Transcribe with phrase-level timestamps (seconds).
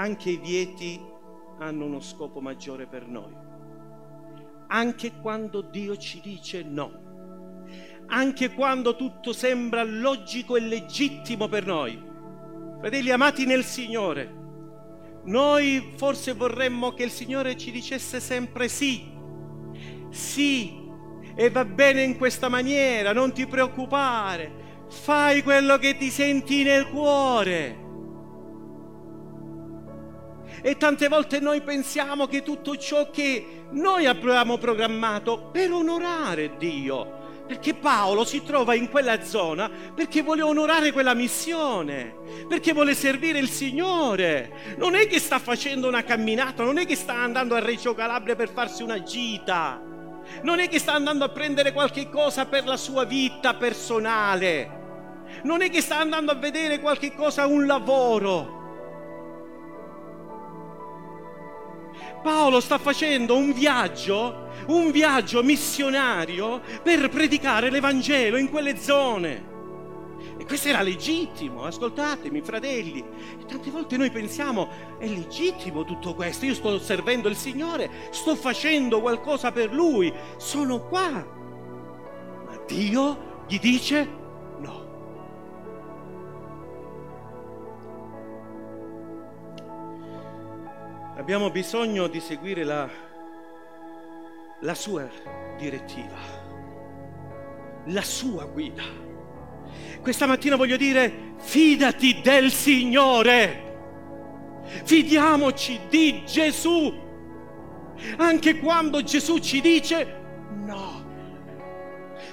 [0.00, 0.98] anche i vieti
[1.58, 3.36] hanno uno scopo maggiore per noi.
[4.68, 7.08] Anche quando Dio ci dice no.
[8.06, 12.02] Anche quando tutto sembra logico e legittimo per noi.
[12.78, 14.38] Fratelli amati nel Signore,
[15.24, 19.06] noi forse vorremmo che il Signore ci dicesse sempre sì,
[20.08, 20.80] sì,
[21.34, 26.88] e va bene in questa maniera, non ti preoccupare, fai quello che ti senti nel
[26.88, 27.88] cuore.
[30.62, 37.18] E tante volte noi pensiamo che tutto ciò che noi abbiamo programmato per onorare Dio,
[37.46, 42.14] perché Paolo si trova in quella zona perché vuole onorare quella missione,
[42.46, 44.76] perché vuole servire il Signore.
[44.76, 48.36] Non è che sta facendo una camminata, non è che sta andando a Reggio Calabria
[48.36, 49.80] per farsi una gita,
[50.42, 54.78] non è che sta andando a prendere qualche cosa per la sua vita personale,
[55.44, 58.58] non è che sta andando a vedere qualche cosa, un lavoro.
[62.22, 69.48] Paolo sta facendo un viaggio, un viaggio missionario per predicare l'Evangelo in quelle zone.
[70.36, 73.04] E questo era legittimo, ascoltatemi fratelli.
[73.40, 78.34] E tante volte noi pensiamo, è legittimo tutto questo, io sto servendo il Signore, sto
[78.34, 81.10] facendo qualcosa per Lui, sono qua.
[81.10, 84.08] Ma Dio gli dice
[84.58, 84.89] no.
[91.20, 92.88] Abbiamo bisogno di seguire la,
[94.60, 95.06] la sua
[95.58, 96.16] direttiva,
[97.88, 98.82] la sua guida.
[100.00, 104.62] Questa mattina voglio dire, fidati del Signore.
[104.84, 106.90] Fidiamoci di Gesù.
[108.16, 110.22] Anche quando Gesù ci dice
[110.64, 111.04] no.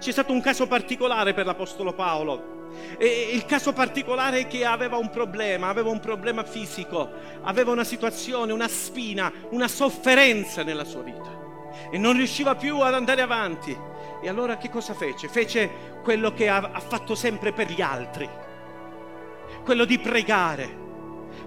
[0.00, 2.61] C'è stato un caso particolare per l'Apostolo Paolo.
[2.98, 7.10] E il caso particolare è che aveva un problema, aveva un problema fisico,
[7.42, 11.40] aveva una situazione, una spina, una sofferenza nella sua vita
[11.90, 13.76] e non riusciva più ad andare avanti.
[14.22, 15.28] E allora che cosa fece?
[15.28, 15.70] Fece
[16.02, 18.28] quello che ha, fatto sempre per gli altri,
[19.64, 20.80] quello di pregare,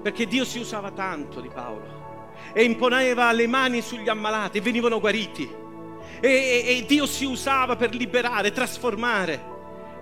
[0.02, 2.04] perché Dio si usava tanto di Paolo
[2.54, 5.64] e imponeva le mani sugli ammalati e venivano guariti.
[6.20, 9.54] E, e, e Dio si usava per liberare, trasformare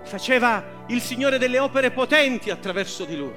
[0.03, 3.34] faceva il Signore delle opere potenti attraverso di lui.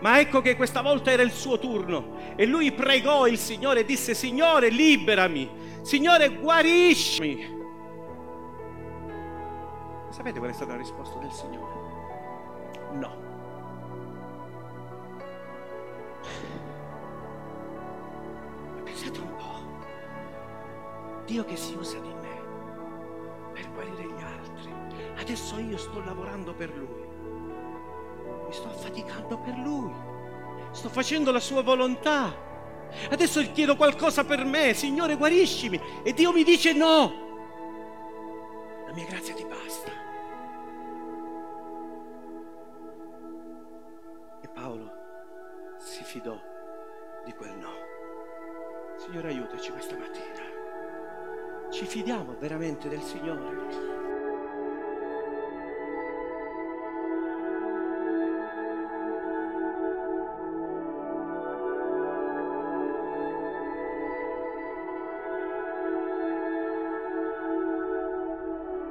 [0.00, 3.84] Ma ecco che questa volta era il suo turno e lui pregò il Signore e
[3.84, 5.48] disse, Signore liberami,
[5.82, 7.60] Signore guariscimi.
[10.10, 11.72] Sapete qual è stata la risposta del Signore?
[12.94, 13.20] No.
[18.84, 22.41] Pensate un po', Dio che si usa di me
[25.22, 27.06] Adesso io sto lavorando per Lui.
[28.46, 29.94] Mi sto affaticando per Lui.
[30.72, 32.34] Sto facendo la sua volontà.
[33.08, 34.74] Adesso gli chiedo qualcosa per me.
[34.74, 35.80] Signore, guariscimi.
[36.02, 37.12] E Dio mi dice no.
[38.84, 39.92] La mia grazia ti basta.
[44.42, 44.90] E Paolo
[45.78, 46.36] si fidò
[47.24, 47.70] di quel no.
[48.96, 50.50] Signore, aiutaci questa mattina.
[51.70, 54.01] Ci fidiamo veramente del Signore.